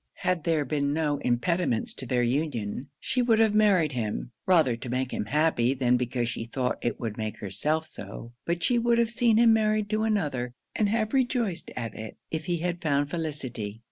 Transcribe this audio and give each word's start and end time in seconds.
Had 0.21 0.45
there 0.45 0.65
been 0.65 0.93
no 0.93 1.19
impediments 1.19 1.93
to 1.93 2.07
their 2.07 2.23
union, 2.23 2.89
she 2.99 3.21
would 3.21 3.37
have 3.37 3.53
married 3.53 3.91
him, 3.91 4.31
rather 4.47 4.75
to 4.75 4.89
make 4.89 5.11
him 5.11 5.25
happy 5.25 5.75
than 5.75 5.95
because 5.95 6.27
she 6.27 6.43
thought 6.43 6.79
it 6.81 6.99
would 6.99 7.17
make 7.19 7.37
herself 7.37 7.85
so; 7.85 8.33
but 8.43 8.63
she 8.63 8.79
would 8.79 8.97
have 8.97 9.11
seen 9.11 9.37
him 9.37 9.53
married 9.53 9.91
to 9.91 10.01
another, 10.01 10.55
and 10.75 10.89
have 10.89 11.13
rejoiced 11.13 11.69
at 11.75 11.93
it, 11.93 12.17
if 12.31 12.45
he 12.45 12.57
had 12.57 12.81
found 12.81 13.11
felicity. 13.11 13.79